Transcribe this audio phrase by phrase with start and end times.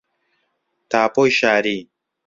[0.89, 1.77] تاپۆی شاری